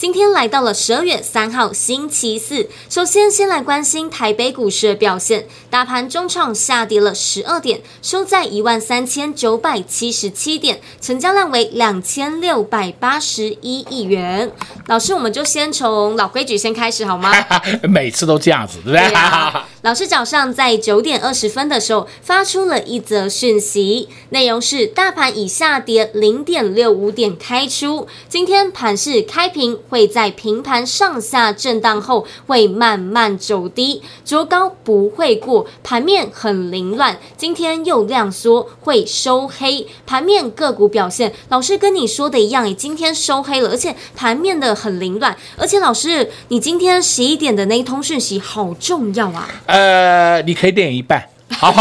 [0.00, 14.50] 今天来到了十二月三号星期四，首先先来关心台北股市的表现，大盘中场下跌了十二点，收在一万三千九百七十七点，成交量为两千六百八十一亿元。
[14.86, 17.30] 老师，我们就先从老规矩先开始好吗？
[17.86, 19.06] 每次都这样子，对不对？
[19.06, 49.48] 对啊 老师早上在九点二十分的时候发出了一则讯息，内容是大盘以下跌零点六五点开出，今天盘势开平，会在平盘上下震荡后会慢慢走低，筑高不会过，盘面很凌乱，今天又量缩会收黑，盘面个股表现，老师跟你说的一样，你今天收黑了，而且盘面的很凌乱，而且老师你今天十一点的那一通讯息好重要啊。
[49.70, 51.72] 呃，你可以练一半，好？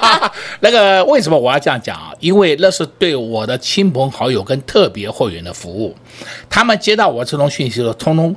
[0.60, 2.12] 那个为什么我要这样讲啊？
[2.20, 5.96] 因为那是对我的亲朋好友跟特别会员的服务，
[6.48, 8.34] 他们接到我这种讯息的通通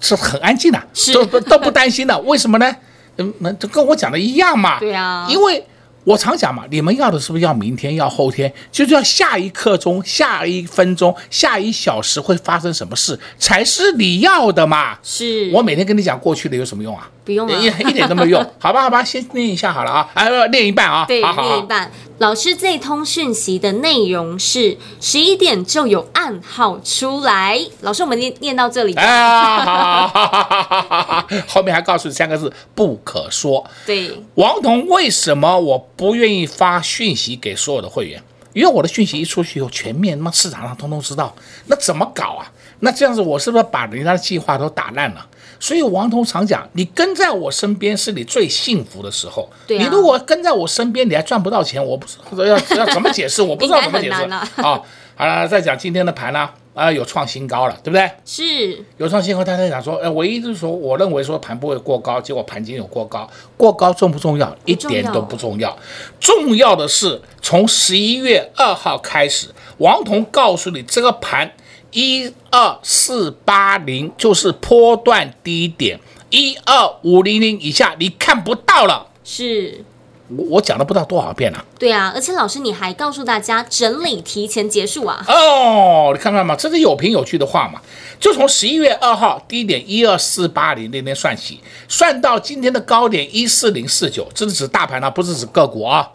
[0.00, 0.82] 是很安静的，
[1.14, 2.18] 都都不担心的。
[2.20, 2.76] 为什么呢？
[3.16, 4.78] 嗯，那就跟我讲的一样嘛。
[4.78, 5.64] 对啊，因为。
[6.04, 8.52] 我常讲嘛，你们要的是不是要明天、要后天？
[8.72, 14.98] 就是要下一刻钟、下一分钟、下一小时会发生什么事才是你要的嘛？
[15.04, 17.08] 是我每天跟你讲过去的有什么用啊？
[17.24, 18.44] 不用了，一一点都没用。
[18.58, 21.90] 好吧，好吧，先念一下好了啊，哎，念一半啊，对，好好好念一半。
[22.18, 27.60] 老师这通讯息的内容是十一点就有暗号出来。
[27.80, 28.94] 老师，我们念念到这里。
[28.94, 33.64] 啊，好好好好好好，后面还告诉你三个字：不可说。
[33.86, 38.22] 对，王彤，为什么我不愿意发讯息给所有的会员？
[38.52, 41.34] 因为我的讯息一出去以后，全面那么市场上通通知道，
[41.66, 42.46] 那怎么搞啊？
[42.80, 45.26] 那这样子，我是不是把人家的计划都打烂了？
[45.62, 49.48] 所以王彤常讲，你跟在我身边是你最幸福的时候。
[49.64, 49.80] 对啊。
[49.80, 54.22] 你如果跟在我身边，你还赚不到钱，我不知道要 要怎么解释，我不知道怎么解释。
[54.24, 54.82] 啊、哦，
[55.14, 56.40] 好了，再讲今天的盘呢，
[56.74, 58.10] 啊、呃，有创新高了，对不对？
[58.24, 58.84] 是。
[58.96, 64.52] 有创新高，大家讲说，呃，唯一就是说，我认为说盘不会过高，结果盘今天有过高，过高重不重要？
[64.64, 65.78] 一点都不重要。
[66.18, 69.46] 重要的是，从十一月二号开始，
[69.78, 71.52] 王彤告诉你，这个盘。
[71.92, 79.06] 一二四八零就是波段低点，一二五零零以下你看不到了。
[79.22, 79.84] 是，
[80.28, 81.64] 我我讲了不知道多少遍了。
[81.78, 85.22] 对啊，而且老师你还告诉大家整理提前结束啊。
[85.28, 86.56] 哦，你看看嘛？
[86.56, 87.80] 这是有凭有据的话嘛。
[88.18, 96.08] 就从十一月二号低点一二四八零那天算起，算到今天的高点一四零四九，这是指大盘啊，不是指个股啊。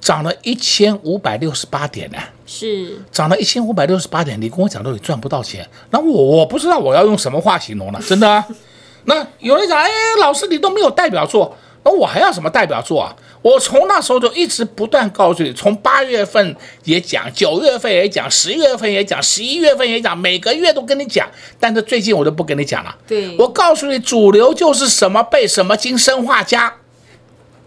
[0.00, 4.40] 涨了一千五百六十八点呢，是涨了一千五百六十八点。
[4.40, 8.46] 你跟我讲，都你赚不到钱，那我我不知道我要用什么话形容了，真的啊。
[9.04, 9.88] 那有人讲，哎，
[10.20, 13.14] 老师你都没有代表作，那我还要什么代表作啊？
[13.40, 16.54] 我从那时候就一直不断告诉你，从八月份
[16.84, 21.26] 也讲，九月份也讲，十月份也讲，十一月份也讲，每个月都跟你讲。
[21.58, 22.94] 但是最近我就不跟你讲了。
[23.06, 26.74] 对，我告诉你，主流就是什么被什么金生化家，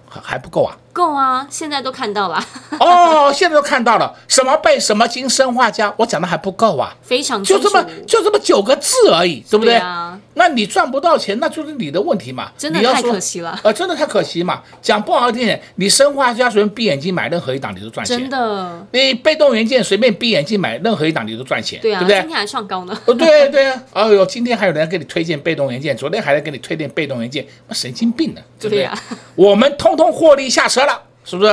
[0.09, 0.77] 还还不够啊。
[0.91, 1.45] 够啊！
[1.49, 2.43] 现在都看到了
[2.79, 9.75] 哦，现在都看到了，什么被什么金生化家，我讲的还不够啊，非常就这么就这么九个字而已，对不对？
[9.75, 14.61] 对啊，那你赚不到钱，那就是你的问题嘛，真的太可惜了，呃，真的太可惜嘛。
[14.81, 18.87] 讲不好听点，你生化镓随便闭眼睛买任何一档，你都赚钱，真的。
[18.91, 22.19] 你被动元件随便闭眼睛买任何一档，你都赚钱，对啊，对不对？
[22.21, 22.97] 今天还创高呢。
[23.05, 28.83] 哦，对对啊，哎呦，今天还有人给你推荐被动元件，昨天还在给你推荐被动元件，那神经病呢，对不对？
[28.83, 28.97] 对啊，
[29.35, 31.01] 我们通通获利下车了。
[31.23, 31.51] 是不是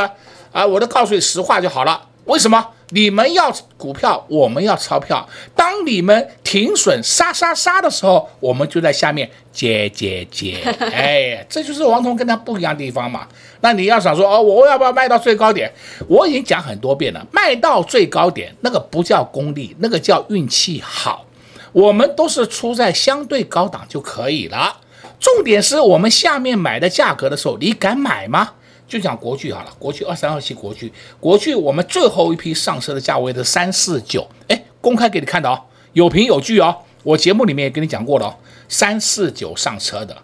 [0.50, 0.64] 啊？
[0.66, 2.00] 我都告诉你实话就好了。
[2.24, 5.28] 为什么你们要股票，我们要钞票？
[5.54, 10.58] 当你们停损杀杀杀的时候，我们就在下面接接接。
[10.80, 13.28] 哎，这就是王彤跟他不一样的地方嘛。
[13.60, 15.70] 那你要想说哦，我要不要卖到最高点？
[16.06, 21.26] 我已经讲很多遍了，卖到最高点那个不叫功力，那个叫运气好。
[21.72, 24.74] 我们都是出在相对高档就可以了。
[25.20, 28.52] 重点是我们下面买的价格的时候，你敢买吗？
[28.88, 30.90] 就讲国巨好了，国巨二三二七，国巨，
[31.20, 35.60] 国巨我们最后一批上车的价位是三四九，哎，公开给你看的哦，
[35.92, 38.34] 有凭有据哦，我节目里面也跟你讲过了哦，
[38.66, 40.16] 三四九上车的，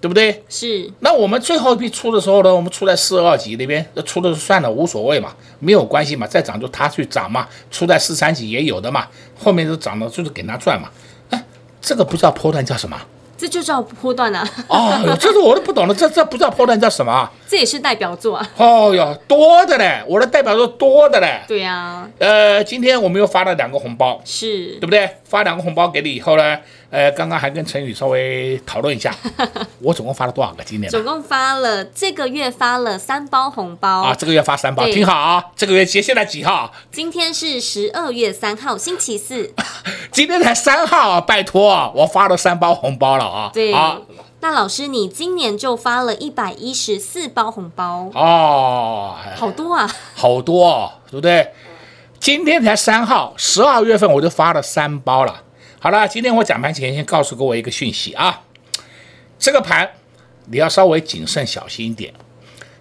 [0.00, 0.44] 对不对？
[0.48, 0.88] 是。
[1.00, 7.48] 那我们最后一批出的时候呢，我们出在四二级那边，那出的算了，无所谓嘛，没有关系嘛，再涨就他去涨嘛。
[7.72, 10.88] 出在四三级也有的嘛，后面都涨了就是给他赚嘛。
[11.30, 11.44] 哎，
[11.80, 12.96] 这个不叫波段叫什么？
[13.36, 14.48] 这就叫波段啊！
[14.68, 17.28] 哦，这是我都不懂了，这这不叫波段叫什么？
[17.54, 18.50] 这也是代表作啊！
[18.56, 21.40] 哦哟，多的嘞，我的代表作多的嘞。
[21.46, 22.10] 对呀、啊。
[22.18, 25.08] 呃，今天我们又发了两个红包，是对不对？
[25.22, 26.58] 发两个红包给你以后呢，
[26.90, 29.14] 呃，刚刚还跟陈宇稍微讨论一下，
[29.80, 30.64] 我总共发了多少个？
[30.64, 34.12] 今年总共发了这个月发了三包红包啊！
[34.18, 35.44] 这个月发三包，听好啊！
[35.54, 36.72] 这个月节现在几号？
[36.90, 39.54] 今天是十二月三号，星期四。
[40.10, 41.20] 今天才三号啊！
[41.20, 43.50] 拜托，我发了三包红包了啊！
[43.54, 44.00] 对啊。
[44.44, 51.50] 那老师，你今年就发了一百一十四包红包哦，好多啊，好多哦，对不对？
[52.20, 55.42] 今天才三号，十二月份我就发了三包了。
[55.80, 58.42] 好了，今天我讲盘前先告诉各位一个讯息啊，
[59.38, 59.90] 这个盘
[60.50, 62.12] 你要稍微谨慎小心一点。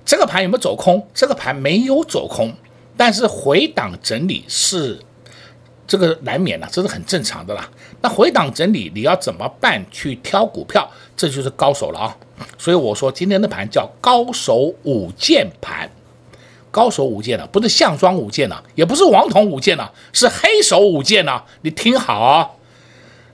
[0.03, 1.07] 这个盘有没有走空？
[1.13, 2.53] 这个盘没有走空，
[2.97, 4.99] 但是回档整理是。
[5.93, 7.69] 这个难免了，这是很正常的啦。
[8.01, 9.79] 那回档整理，你要怎么办？
[9.91, 12.17] 去挑股票，这就是高手了啊。
[12.57, 15.87] 所以我说今天的盘叫高手五剑盘，
[16.71, 21.45] 高手五件了，不是项庄舞剑了，也不是王彤舞剑了，是黑手五件了。
[21.61, 22.49] 你听好啊，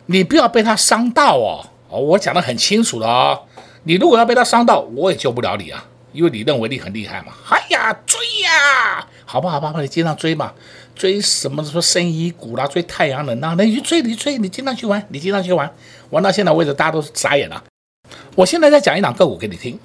[0.07, 1.65] 你不要被他伤到哦。
[1.87, 3.39] 哦，我讲得很清楚了啊。
[3.83, 7.31] 你如果要被他伤到，我也救不了你啊，因为你认为你很厉害嘛。
[7.49, 10.51] 哎呀，追呀，好吧，好吧，你经常追嘛。
[10.99, 15.73] 追什么说生医股啦，追太阳能啊，那你去追，你追，你经常去玩，你经常去玩，
[16.09, 17.63] 玩到现在为止，大家都傻眼了。
[18.35, 19.79] 我现在再讲一档个股给你听，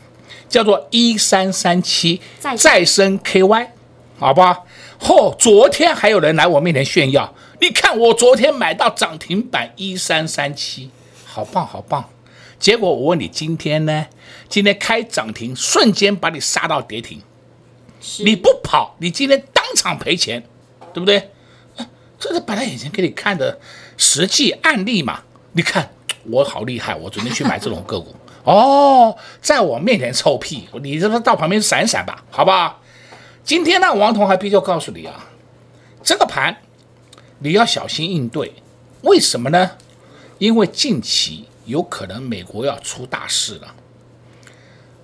[0.48, 2.20] 叫做一三三七
[2.58, 3.68] 再生 KY，
[4.18, 4.62] 好吧？
[4.98, 10.90] 嚯、哦，昨天还有人来我面前炫耀，你看我昨天买到涨停板一三三七，
[11.24, 12.10] 好棒好棒。
[12.58, 14.06] 结果我问你，今天呢？
[14.48, 17.22] 今天开涨停，瞬间把你杀到跌停，
[18.18, 20.42] 你不跑，你今天当场赔钱。
[20.94, 21.30] 对不对？
[22.16, 23.58] 这是摆在眼前给你看的
[23.98, 25.20] 实际案例嘛？
[25.52, 25.90] 你看
[26.30, 28.14] 我好厉害，我准备去买这种个股
[28.44, 32.80] 哦，在我面前臭屁，你这个到旁边闪闪吧，好不好？
[33.42, 35.28] 今天呢，王彤还必须告诉你啊，
[36.02, 36.56] 这个盘
[37.40, 38.54] 你要小心应对，
[39.02, 39.72] 为什么呢？
[40.38, 43.74] 因为近期有可能美国要出大事了。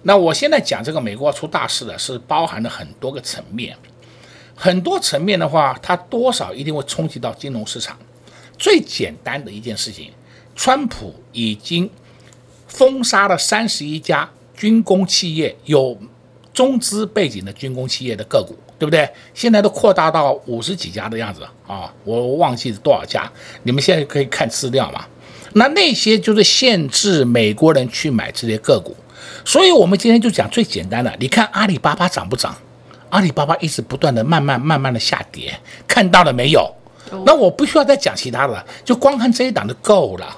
[0.02, 3.76] 那我现在讲这个美国要出大事的是包含了很多个层面。
[4.62, 7.96] 很多层面的话，它多少一定会冲击到金融市场。
[8.58, 10.10] 最简单的一件事情，
[10.54, 11.88] 川普已经
[12.68, 15.98] 封杀了三十一家军工企业，有
[16.52, 19.08] 中资背景的军工企业的个股，对不对？
[19.32, 25.06] 现在都扩大到五十几家的样子啊，我忘记是多少家，你们现在可以看资料嘛。
[25.54, 28.94] 那那些就是限制美国人去买这些个股，
[29.42, 32.54] 所以我们今天就讲最简单的，你看阿里巴巴涨不涨？
[33.10, 36.68] 阿里巴巴一直不断的慢慢慢慢的下跌，看到了没有？
[37.26, 40.36] 那我不需要再讲其他的了，就光看这一档就够了。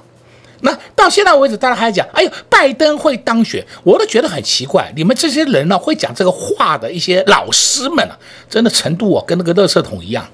[0.63, 4.93] 那到现在为止，大家还讲，哎呦，拜登会当选，我都觉得很奇怪。
[4.97, 8.17] 你们这些人呢，会讲这个话的一些老师们啊，
[8.49, 10.27] 真的程度啊，跟那个垃圾桶一样。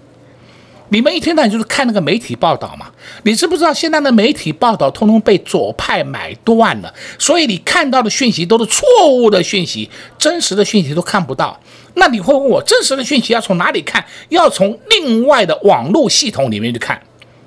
[0.90, 2.90] 你们一天到晚就是看那个媒体报道嘛？
[3.25, 6.93] 你知不知道现在的媒体报道通通被左派买断了？
[7.19, 11.59] 所以你看到的讯息都是错误的讯息，真实的讯息都看不到。
[11.95, 14.04] 那你会问我，真实的讯息要从哪里看？
[14.30, 17.00] 要从另外的网络系统里面去看。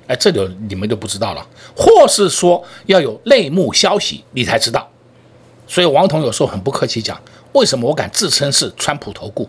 [0.06, 1.46] 哎，这就你们就不知道了。
[1.74, 4.88] 或是说要有内幕消息，你才知道。
[5.66, 7.18] 所以王彤有时候很不客气讲，
[7.52, 9.48] 为什么我敢自称是川普投顾？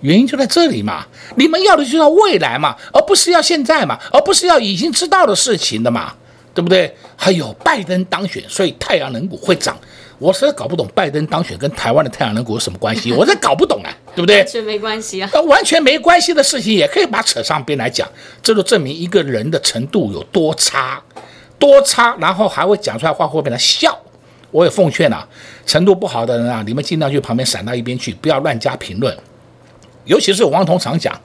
[0.00, 1.06] 原因就在这里嘛。
[1.36, 6.12] 你们要的就是要未来嘛，而不是要现在嘛，而不是要已经知道的事情的嘛，
[6.54, 6.94] 对不对？
[7.16, 9.76] 还有拜登当选，所以太阳能股会涨。
[10.18, 14.38] 我实在搞不懂拜登当选跟台湾的太阳能股有什么关系， 我这搞不懂啊，对不对？
[14.38, 15.30] 完全没关系啊。
[15.42, 18.08] 完全没关系的事情也可以把扯上边来讲，
[18.42, 21.02] 这就证明一个人的程度有多差，
[21.58, 23.94] 多差，然后还会讲出来话会被他笑。
[24.50, 25.26] 我也奉劝啊，
[25.66, 29.14] 程度不好的人啊，你们尽量去旁边闪到一边去，不要乱加评论。
[30.06, 31.20] 尤其是王彤常讲，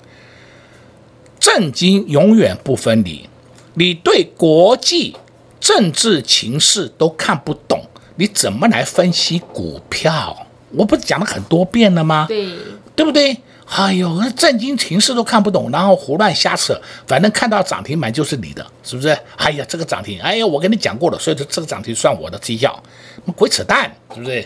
[1.40, 3.30] 政经永远不分离，
[3.76, 5.16] 你对国际
[5.60, 7.82] 政治情势都看不懂。
[8.16, 10.46] 你怎么来分析股票？
[10.72, 12.26] 我不是讲了很多遍了吗？
[12.28, 12.54] 对，
[12.96, 13.38] 对不对？
[13.68, 19.18] 哎呦，那震惊情势都看不懂，然后胡乱瞎扯，反正看到涨停板就是你的，是不是？
[19.38, 22.84] 哎呀，这个涨停，哎呀，我跟你讲过了，所以说这个涨停算我的绩效，
[23.36, 24.46] 鬼扯淡，是不是？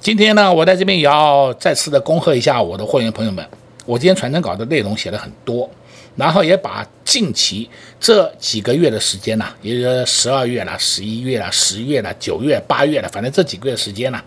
[0.00, 3.46] 今天呢，我在这边也要再次的恭贺一下我的会员朋友们。
[3.84, 5.68] 我今天传真稿的内容写了很多，
[6.16, 7.68] 然后也把近期
[8.00, 14.24] 这几个月的时间呢、啊，也就是十二月了、十一月了、十月了、九月、八月了，反正这几个月的时间呢、啊，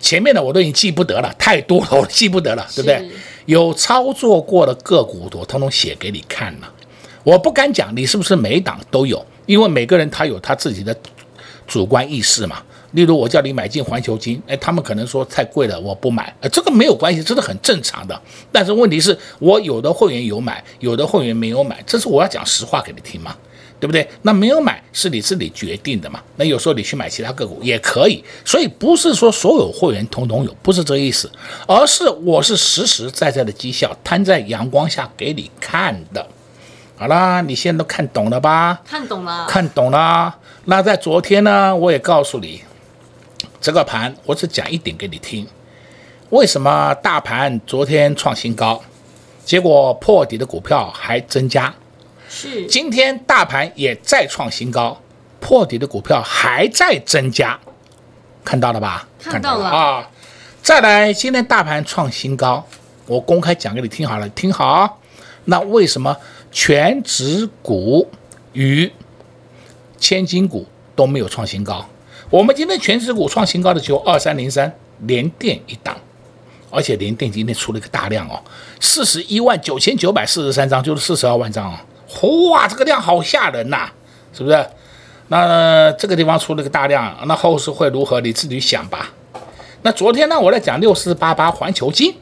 [0.00, 3.08] 前面的我都已经记不得了，太多了，我记不得了，对不对？
[3.46, 6.68] 有操作过的个股，我通通写给你看了。
[7.22, 10.96] 我不敢讲你是不是每档都有，因为每个人他有他自己的
[11.68, 12.60] 主观意识嘛。
[12.92, 18.18] 例如我叫你买进环球金，哎，他们可能说太贵了，我不买，呃，这个没有关系，这是很正常的。
[18.50, 23.36] 但是问题是我有的会员有买，有的会员没有买，这是我要讲实话给你听嘛，
[23.78, 24.08] 对不对？
[24.22, 26.18] 那没有买是你自己决定的嘛。
[26.36, 31.30] 那有时候你去买其他个股也可以，所以不是说所有会员统统有，不是这个意思，
[31.66, 36.26] 而是我是实实在在的绩效摊在阳光下给你看的。
[36.96, 38.80] 好啦，你现在都看懂了吧？
[38.84, 40.34] 看懂了，看懂了。
[40.64, 42.62] 那在昨天呢，我也告诉你。
[43.60, 45.46] 这个盘我只讲一点给你听，
[46.30, 48.82] 为什么大盘昨天创新高，
[49.44, 51.74] 结果破底的股票还增加？
[52.28, 55.00] 是，今天大盘也再创新高，
[55.40, 57.58] 破底的股票还在增加，
[58.44, 59.08] 看到了吧？
[59.18, 60.10] 看到了，啊！
[60.62, 62.64] 再来，今天大盘创新高，
[63.06, 65.00] 我公开讲给你听好了，听好。
[65.46, 66.14] 那为什么
[66.52, 68.08] 全值股
[68.52, 68.92] 与
[69.98, 71.88] 千金股都没有创新高？
[72.30, 74.70] 我们今天全指股创新高的只有二三零三
[75.06, 75.96] 连电一档，
[76.70, 78.38] 而且连电今天出了一个大量哦，
[78.80, 83.94] 四十一万九千九百四十三张，就是四十二万张哦，哇，这个量好吓人呐、啊，
[84.34, 84.66] 是不是？
[85.28, 88.20] 那这个地方出了个大量，那后市会如何？
[88.20, 89.10] 你自己想吧。
[89.80, 92.14] 那昨天呢，我在讲六四八八环球金，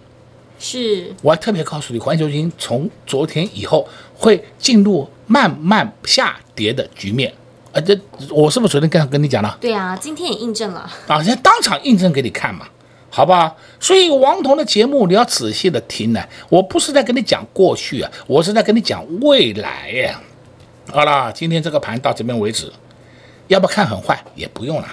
[0.60, 7.34] 是我还特别告诉你，环球金从昨天以后会进入慢慢下跌的局面。
[7.76, 7.94] 啊，这
[8.30, 9.58] 我是不是昨天刚刚跟你讲了？
[9.60, 12.66] 对啊，今天也印证了啊，现在当场印证给你看嘛，
[13.10, 13.54] 好不好？
[13.78, 20.18] 所以王彤的节目你要仔细的听呢，我不是在跟你讲过去啊，我是在跟你讲未来呀。
[20.90, 22.72] 好了，今天这个盘到这边为止，
[23.48, 24.88] 要不看很坏也不用了，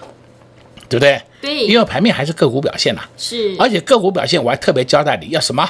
[0.89, 1.21] 对不对？
[1.39, 5.65] 对，因为盘面还是个股表现呐，是，而且个股表现我还特别交代你要什么，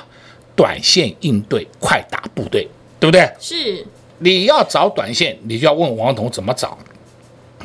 [0.56, 2.68] 短线应对，快打部队，
[3.00, 3.32] 对不对？
[3.40, 3.86] 是，
[4.18, 6.76] 你要找短线，你就要问王彤怎么找。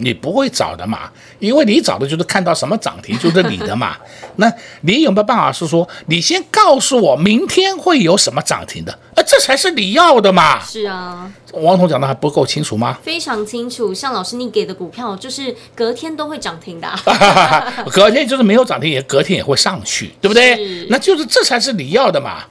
[0.00, 3.96] 你不会找的嘛，因为你找的就是看到什么涨停就是你的嘛。
[4.36, 4.52] 那
[4.82, 10.60] 你有没有办法是说，你先告诉我明天会有什么涨停的，啊，这才是你要的嘛。
[10.64, 12.98] 是啊，王彤讲的还不够清楚吗？
[13.02, 16.88] 非常清楚，像老师你给的股票就是隔天都会涨停的，
[17.90, 20.86] 隔天就是没有涨停也隔天也会上去，对不对？
[20.88, 22.44] 那就是这才是你要的嘛。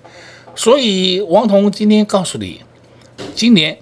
[0.56, 2.60] 所以王彤今天告诉你，
[3.36, 3.78] 今年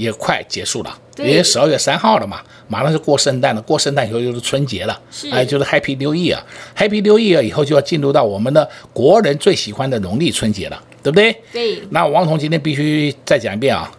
[0.00, 0.96] 也快结束了。
[1.18, 4.98] 因为十二月三号了嘛，马上就过圣诞了，过圣诞以后就是春节了，
[5.30, 11.36] 哎，就是 Happy New Year，Happy New Year 以后就要进入到我们的国人最喜欢的农历春节了，对不对？
[11.52, 11.82] 对。
[11.90, 13.92] 那王彤今天必须再讲一遍啊，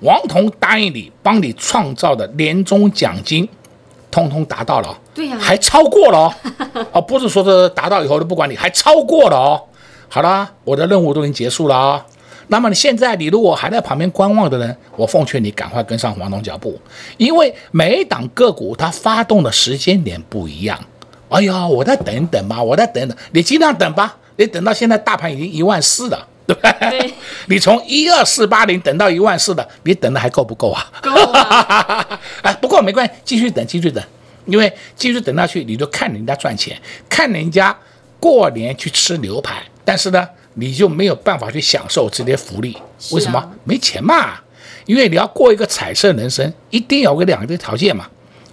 [0.00, 3.48] 王彤答应你，帮你创造的年终奖金，
[4.10, 6.34] 通通达到了，对呀、啊，还超过了哦，
[6.94, 9.62] 哦，不是说是达到以后都不管你，还超过了哦。
[10.08, 12.04] 好了，我的任务都已经结束了啊、哦。
[12.48, 16.80] 那么你现在，你如果还在旁边观望的人，我奉劝你赶快跟上黄总脚步，
[17.16, 20.78] 因为每一档个股它发动的时间点不一样。
[21.28, 24.16] 哎呀，我再等一等吧，我再等等，你尽量等吧。
[24.36, 27.12] 你等到现在大盘已经一万四了，对不对？
[27.48, 30.92] 你从一二四八零等到一万四的，你等的还够不够啊？
[31.02, 32.20] 够啊！
[32.42, 34.00] 哎，不过没关系，继续等，继续等，
[34.44, 37.76] 因为继续等下去，你就看人家赚钱，看人家
[38.20, 40.28] 过年去吃牛排，但是呢。
[40.58, 42.76] 你就没有办法去享受这些福利，
[43.12, 43.38] 为什么？
[43.38, 44.40] 啊、没钱嘛。
[44.86, 48.08] 因为你要过一个彩色人生，一定要有个两个条件嘛，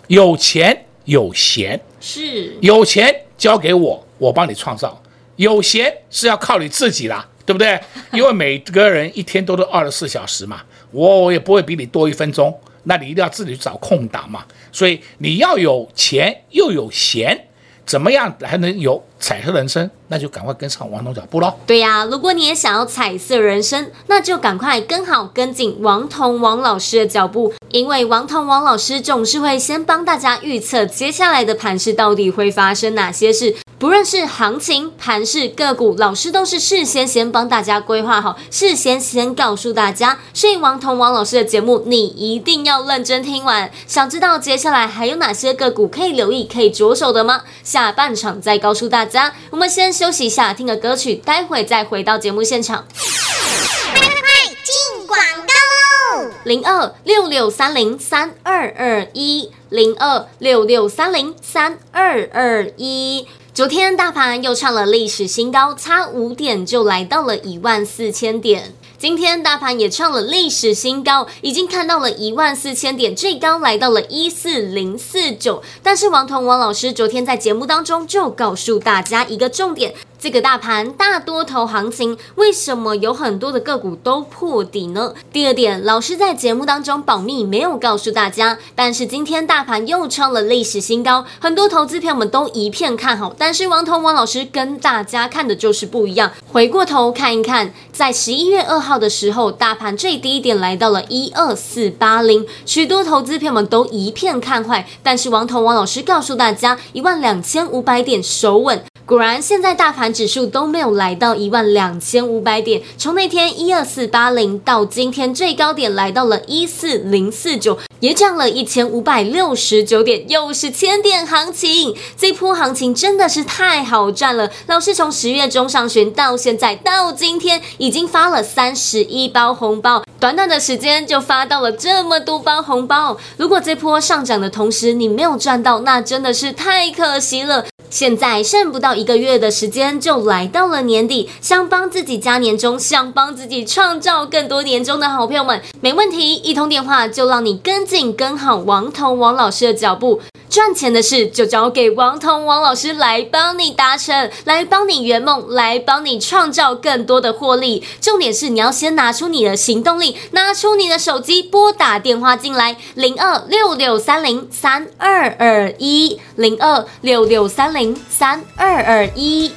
[0.07, 1.79] 有钱有闲。
[2.00, 4.89] 是，有钱交给我，我帮你创造；
[5.36, 7.79] 有闲是要靠你自己啦，对不对？
[8.12, 14.43] 因为每个人一天都是二十四小时嘛，我也不会比你多一分钟，那你一定要自己去找空档嘛。
[14.72, 17.48] 所以你要有钱又有闲。
[17.86, 19.90] 怎么样还能有彩色人生？
[20.08, 21.54] 那就赶快跟上王彤脚步喽。
[21.66, 33.56] 对呀、如果你也想要彩色人生，那就赶快跟好跟紧王彤王老师的脚步，因为王彤王老师总是会先帮大家预测接下来的盘势到底会发生哪些事。
[33.84, 40.18] 不论是行情、盘势、个股，老师都是事先先帮大家规划好，事先先告诉大家。
[40.34, 43.70] 所以王彤王老师的节目，你一定要认真听完。
[43.86, 47.42] 想知道接下来还有哪些个股可以留意、可以着手的吗？
[47.62, 49.34] 下半场再告诉大家。
[49.50, 52.86] 我们先休息一下，听个歌曲，待会再回到节目现场。
[52.88, 56.32] 快快快，进广告喽！
[56.46, 63.28] 零二六六三零三二二一，零二六六三零三二二一。
[63.53, 68.74] 昨天大盘又创了历史新高，差五点就来到了一万四千点。
[68.98, 75.62] 今天大盘也创了历史新高，已经看到了一万四千点，最高来到了一四零四九。
[75.83, 79.93] 但是王彤王老师昨天在节目当中就告诉大家一个重点。
[80.24, 85.13] 这个大盘大多头行情，为什么有很多的个股都破底呢？
[85.34, 88.58] 第二点，老师在节目当中保密，没有告诉大家。
[88.74, 93.36] 但是今天大盘又创了历史新高，很多投资票们都一片看好。
[93.38, 96.32] 但是王彤王老师跟大家看的就是不一样。
[96.50, 104.88] 回过头看一看，在十一月二号的时候，大盘最低点来到了一二四八零，许多投资票们都一片看坏。
[105.03, 108.82] 但是王彤王老师告诉大家，一万两千五百点守稳。
[109.06, 112.82] 果然，现在大盘指数都没有来到一万两千五百点。
[112.98, 121.96] 从那天一二四八零到今天最高点来到了一四零四九，也涨了一千五百六十九点，又是千点行情。
[122.15, 124.50] 这波行情真的是太好赚了。
[124.67, 133.17] 老师从十月中上旬到现在到今天，已经发了三十一包红包，短短的时间就发到了这么多包红包。
[133.38, 137.65] 如果这波上涨的同时你没有赚到，那真的是太可惜了。
[137.94, 150.22] 现在剩不到一个月的时间，就来到了年底，想帮自己加年终，想帮自己创造更多年终的好朋友们，没问题，一通电话就让你跟紧跟好王彤王老师的脚步。
[150.50, 157.84] 赚钱的事就交给王彤王老师来帮你达成，来帮你圆梦，来帮你创造更多的获利。
[158.00, 169.52] 重点是你要先拿出你的行动力，拿出你的手机，拨打电话进来，零二六六三零三二二一，零二六六三零三二二一。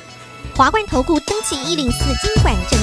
[0.57, 2.76] 华冠投顾登记一零四金管证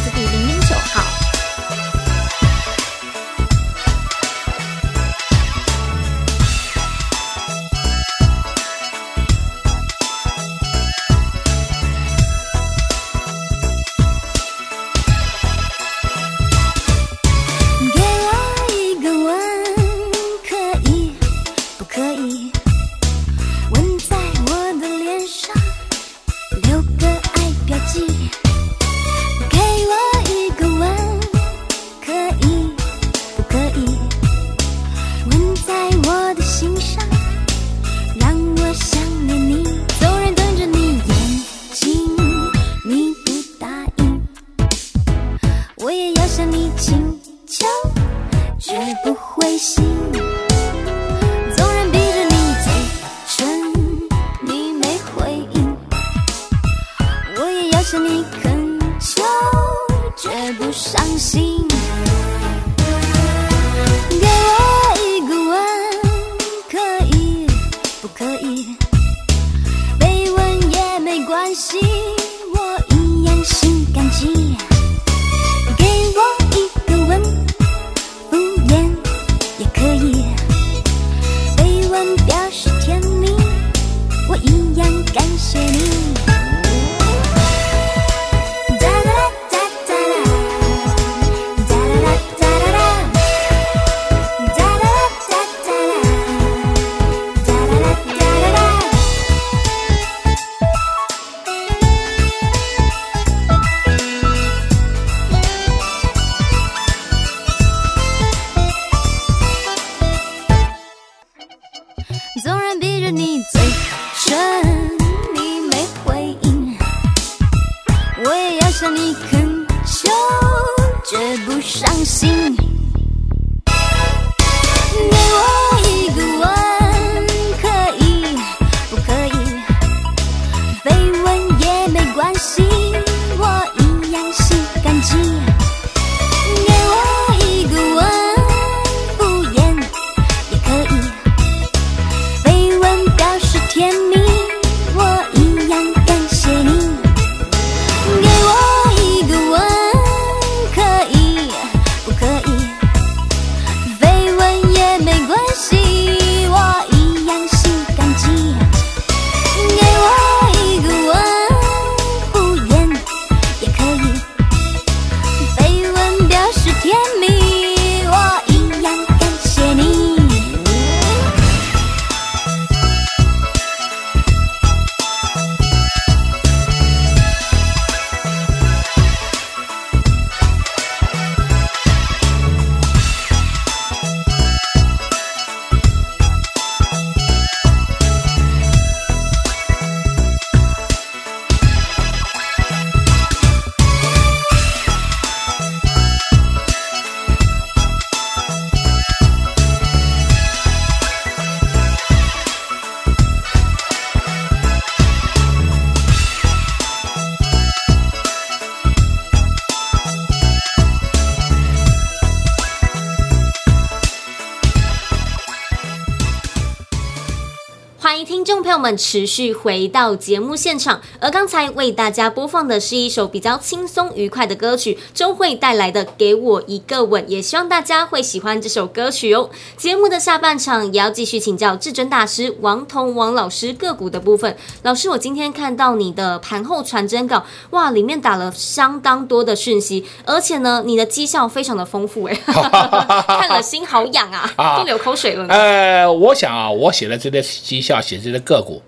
[218.45, 229.49] 众朋友们持续回到节目现场，而刚才为大家播放的是一首比较轻松愉快的歌曲，周慧带来的《给我一个吻》，也希望大家会喜欢这首歌曲哦。
[229.77, 234.55] 节目的下半场也要继续请教至尊大师王彤王老师个股的部分。
[234.83, 245.47] 老师，我今天看到你的盘后传真稿，哇，里面打了相当多的讯息，而且呢，你的绩效非常的丰富，哎， 看了心好痒啊，都流口水了。
[245.47, 248.81] 呃，我想啊，我写的这些绩效，写这些个股，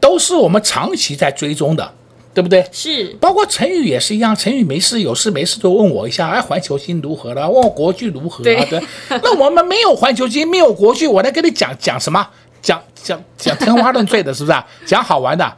[0.00, 1.92] 都是我们长期在追踪的，
[2.32, 2.64] 对不对？
[2.72, 7.50] 是，包括陈宇也是一样，陈宇没事有事没事就问我一下，哎，环球金如何了？
[7.50, 8.44] 问我国巨如何啊？
[8.44, 12.26] 对，对，那我们没有环球金，没有国巨，我来跟你讲讲什么？
[12.62, 14.58] 讲讲讲天花乱坠的，是不是？
[14.86, 15.56] 讲好玩的，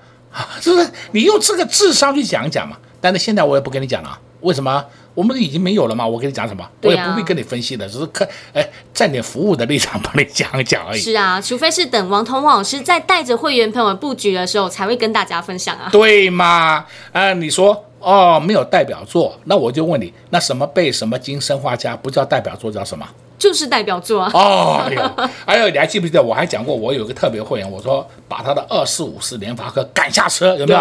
[0.61, 0.88] 是不是？
[1.12, 2.77] 你用这个智商去讲一讲嘛。
[3.01, 4.85] 但是现在我也不跟你讲了，为什么？
[5.14, 11.00] 我们已经没有了嘛，我跟你讲什么，我也不必跟你分析的，只是看，哎，站点服务的立场帮你讲一讲而已。
[11.00, 15.88] 是啊，除非是等王彤王老师在带着会员朋友们布局的时候，才会跟大家分享啊。
[15.92, 16.46] 对嘛？
[16.46, 23.07] 啊、呃，你说哦，没有代表作，那我就问你，那什么被什么金生化家不叫代表作，叫什么？
[23.38, 24.31] 就是代表作啊！
[24.33, 25.03] 哦，哎呦，
[25.44, 30.81] 哎呦，你还记不记得我还讲过，我有个特别会员，我说把他的二四五四联发科赶下车，有没有？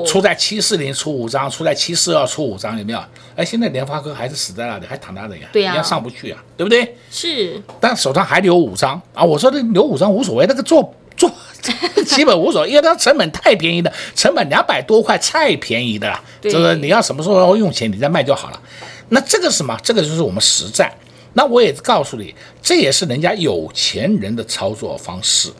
[0.00, 3.00] 有出在七四零出五张，出在七四二出五张，有没有？
[3.34, 5.48] 哎，现在联发科还是死在那里，还躺在那里呀？
[5.52, 6.96] 对呀，一样上不去啊，对不对？
[7.10, 9.24] 是，但手上还留五张啊！
[9.24, 11.30] 我说的留五张无所谓，那个做做
[12.06, 18.60] 基本无所谓，因为它成本太便宜了，成本两百多块太便宜的了，就是你要什么时候要用钱，你再卖就好了。
[19.08, 19.76] 那这个是什么？
[19.82, 20.92] 这个就是我们实战。
[21.34, 25.52] 那我也告诉你，这也是人家有钱人的操作方式。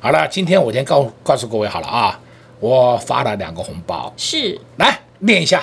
[0.00, 2.20] 好了，今天我先告告诉各位好了啊，
[2.60, 5.62] 我发了两个红包，是，来念一下。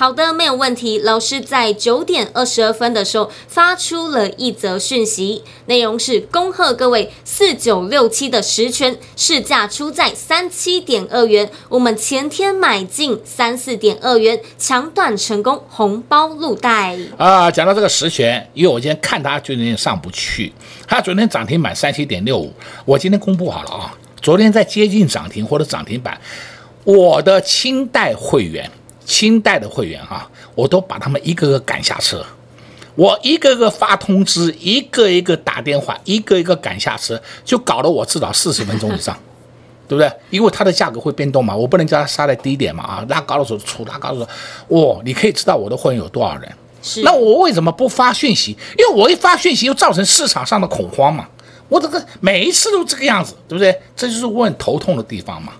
[0.00, 0.98] 好的，没有问题。
[1.00, 17.50] 老师在九点二十二分的时候发出了一则讯息，内容是恭贺各位四九六七的十权市价出在三七点二元，我们前天买进三四点二元，抢短成功，红包入袋啊！
[17.50, 20.50] 讲到这个十权，因为我今天看它就有点上不去，
[20.86, 22.50] 它昨天涨停板三七点六五，
[22.86, 26.18] 我今天公布好了啊，昨天在接近涨停或者涨停板，
[26.84, 28.70] 我的清代会员。
[29.04, 32.24] 清代的会员啊，我都把他们一个个赶下车，
[32.94, 39.16] 我一个个发通知，一个一个打电话，一个一个赶下车，就搞得我至少四十分钟以上，
[39.88, 40.12] 对不对？
[40.30, 44.24] 因为它的价格会变动嘛，我不能叫它杀在低点嘛啊，拉高的时候出，拉高的时
[44.68, 46.52] 候，哇，你可以知道我的会员有多少人。
[46.82, 47.02] 是。
[47.02, 48.56] 那我为什么不发讯息？
[48.78, 51.26] 因为我一发讯息又造成市场上的恐慌嘛。
[51.68, 53.80] 我这个每一次都这个样子，对不对？
[53.94, 55.52] 这就是我很头痛的地方嘛。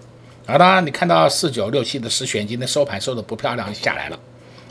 [0.51, 4.19] 好的，你看到四九六七的十选今天收盘收的不漂亮，下来了。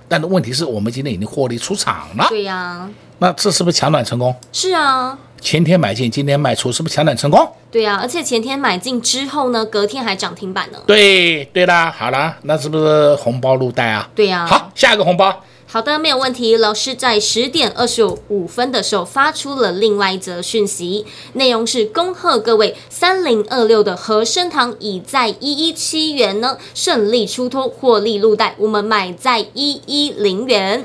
[0.09, 2.25] 但是问题是我们今天已经获利出场了。
[2.27, 2.89] 对呀、啊。
[3.19, 4.35] 那这是不是抢短成功？
[4.51, 5.17] 是啊。
[5.39, 7.49] 前天买进，今天卖出，是不是抢短成功？
[7.71, 10.79] 对呀、啊，而且前天买进之后呢，隔天还涨停板呢。
[10.85, 14.09] 对对啦，好啦，那是不是红包入袋啊？
[14.13, 14.47] 对呀、啊。
[14.47, 15.41] 好，下一个红包。
[15.71, 16.57] 好的，没有问题。
[16.57, 30.83] 老师在十点二十五分的时候发出了另外一则讯息，内容是恭贺各位三零二六的和生堂已在一一七元呢顺利出脱获利入袋，我们买在一一零元。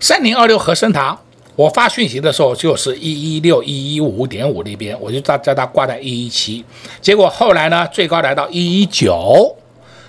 [0.00, 1.20] 三零二六和生堂，
[1.54, 6.64] 我发讯息的时候就是一一六一一五点五那边，我就叫叫它挂在一一七，
[7.02, 9.54] 结果后来呢最高来到一一九，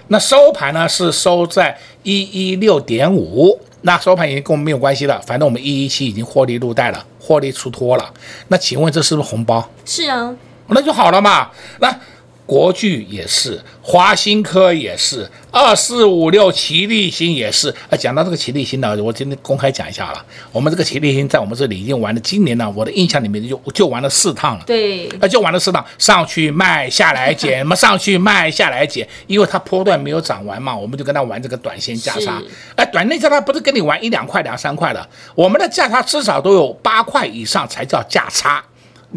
[0.08, 3.60] 那收盘呢是收在一一六点五。
[3.86, 8.14] 那收盘已经跟我们没有关系了，反正我们一一七已经获利入袋了，获利出脱了。
[8.48, 9.70] 那请问这是不是红包？
[9.86, 10.36] 是啊，
[10.68, 11.50] 那就好了嘛。
[11.80, 11.96] 那。
[12.46, 17.74] 国巨也是，华新科也是，二四五六齐力新也是。
[17.90, 20.24] 啊，讲到这个齐力新呢，我今天公开讲一下了。
[20.52, 24.64] 我们这个齐力新在我们这里已经玩了，今年呢，我的印象里面就就玩了四趟了。
[24.68, 32.40] 对，啊，就玩了四趟，上去卖，下来减，什么上去卖，下来减，因为它波段没有涨完嘛，我们就跟他玩这个短线价差。
[32.76, 38.64] 哎，短线价差不是跟你玩一两块、两三块的，我们的价差至少都有八块以上才叫价差。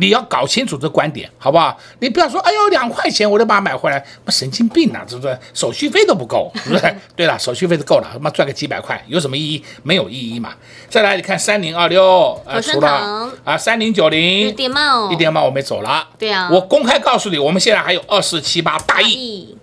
[0.00, 1.76] 你要搞清楚这观点，好不好？
[1.98, 5.37] 你不要说，哎呦，两块钱我就把它买回来，妈神经病啊，是不是？
[5.52, 6.94] 手续费都不够， 是不是？
[7.16, 9.64] 对了，手续费都够了，他妈赚个几百块有什么意义？
[9.82, 10.54] 没有意义嘛。
[10.88, 16.08] 再来，你看三零二六，啊，除了啊，三零九零，一点冒，一点冒我没走了。
[16.16, 19.56] 对啊，我公开告诉你，我们现在还有二四七八大亿，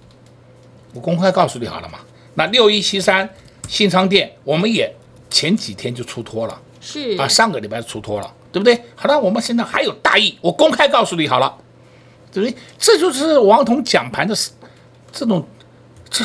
[0.93, 1.99] 我公开告诉你好了嘛。
[2.33, 3.29] 那六一七三
[3.69, 4.93] 新昌店，我们也
[5.29, 8.29] 前几天就出脱了，是啊，上个礼拜出脱了。
[8.55, 8.81] 对不对？
[8.95, 11.57] 好了，我们现在还有大意，我公开告诉你好了，
[12.31, 12.57] 对不对？
[12.79, 14.33] 这就是王彤讲盘的
[15.11, 15.45] 这种
[16.09, 16.23] 这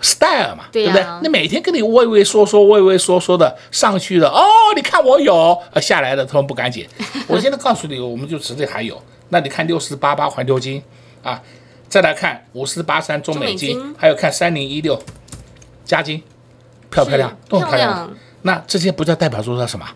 [0.00, 1.06] style 嘛，对，啊、对不对？
[1.22, 4.42] 你每天跟你畏畏缩缩、畏畏缩缩的上去的，哦，
[4.74, 6.88] 你看我有，下来的他们不敢捡。
[7.28, 9.00] 我现在告诉你，我们就直接还有。
[9.28, 10.82] 那你看六四八八环球金
[11.22, 11.40] 啊，
[11.88, 15.00] 再来看五四八三中美金，还有看三零一六
[15.84, 16.20] 加金，
[16.90, 17.30] 漂不漂亮？
[17.30, 17.92] 是都很漂亮。
[17.92, 19.86] 漂亮那这些不叫代表作叫什么？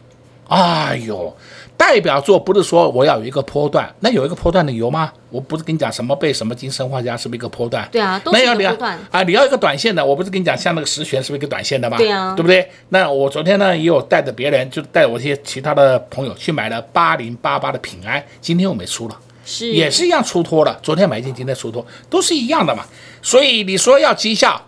[0.48, 1.34] 哎呦，
[1.76, 5.12] 代表作不是说我要有一个波段，那有一个波段的有吗？
[5.30, 7.88] 我不是跟你讲什么被什么金生化家是不是一个波段？
[7.90, 8.98] 对啊，都是一没有你要个波段。
[9.10, 11.96] 啊，你要一个短线的，我不是跟你讲像那个十权是不是一个短线的吗？
[11.98, 12.70] 对啊对不对？
[12.90, 19.18] 那我昨天呢也有带着别人，就带我一些其他的朋友去买了八零八八的平安，今天我没出了。
[19.44, 22.84] 是也是一样出脱了，昨天买进，今天出脱，都是一样的嘛。
[23.22, 24.60] 所以你说要绩效，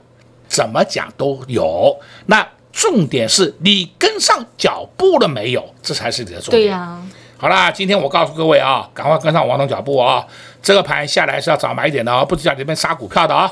[0.46, 1.96] 怎么讲都有。
[2.26, 2.46] 那
[2.78, 5.74] 重点是你跟上脚步了没有？
[5.82, 6.62] 这才是你的重点。
[6.62, 7.02] 对呀、啊，
[7.36, 10.24] 好啦，今天我告诉各位啊，赶快跟上王总脚步啊！
[10.62, 13.50] 这个盘下来是要早买一点的哦，不是叫你们杀股票的啊、哦。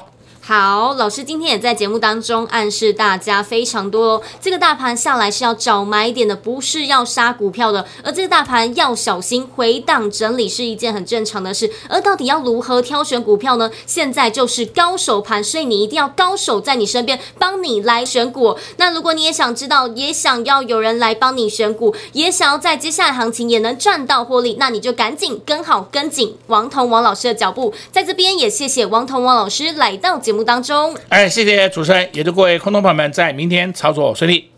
[0.49, 4.23] 好，老师今天也在节目当中暗示大家非常多哦。
[4.41, 7.85] 这个大盘下来是要找买点的，不是要杀股票的。
[8.05, 11.69] 而这个大盘要小心回档整理是一件很正常的事。
[11.89, 13.69] 而到底要如何挑选股票呢？
[13.87, 18.57] 现在就是高手盘，所以你一定要高手在你身边帮你来选股。
[18.77, 27.75] 那如果你也想知道，也想要有人来帮你选股，也想要在接下来行情也能赚到获利，那你就赶紧跟好跟紧王彤王老师的脚步。
[27.91, 30.36] 在这边也谢谢王彤王老师来到节目。
[30.37, 34.51] 节目当中，哎，谢谢主持人，也祝各位空头朋友们在明天操作顺利。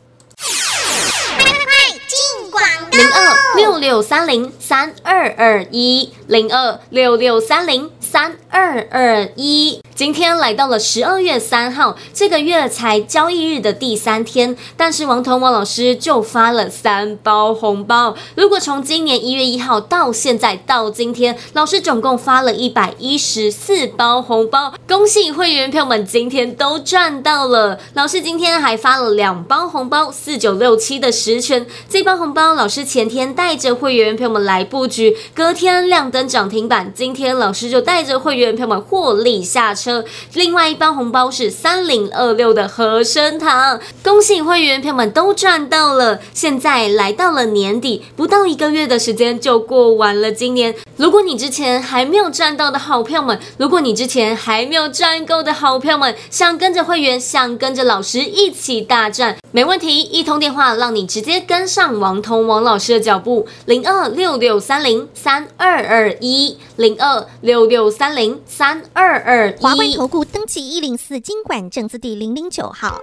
[2.08, 2.60] 进广
[2.90, 9.82] 告零二六六三零三二二一，零二六六三零三二二一。
[9.94, 18.16] 今天来到了十二月三号，这个月才交易日的第三天，但是王彤王老师就发了三包红包。
[18.36, 27.78] 如果从今年一月一号到现在到今天，老师总共发了一百一十四包红包，恭喜会员朋友们今天都赚到了。
[27.94, 40.04] 老师今天还发了两包红包，四九六七的十銓，这包红包老师前天带着会员朋友们来布局，隔天亮灯涨停板，今天老师就带带着会员朋友们获利下车。
[40.34, 46.20] 另外一包红包是三零二六的和生堂，恭喜会员朋友们都赚到了。
[46.32, 50.72] 现在来到了年底，不到一个月的时间就过完了今年。
[50.96, 69.62] 如果你之前还没有赚到的好票们，如果你之前还没有赚够的好票们，想跟着会员，想跟着老师一起大赚，没问题，一通电话让你直接跟上王彤王老师的脚步，零二六六三零三二二一，零二六六三零三二二一。
[69.62, 73.00] 华冠投顾登记一零四经管证字第零零九号。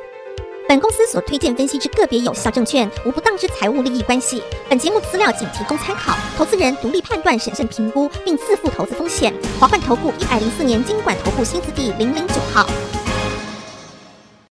[0.70, 4.42] 本公司所推荐分析之个别有效证券，无不当之财务利益关系。
[4.70, 9.34] 本节目资料仅提供参考，投资人独立判断、审慎评估，并自负投资风险。
[9.60, 12.68] 华冠投顾一百零四年经管投顾新字第零零九号。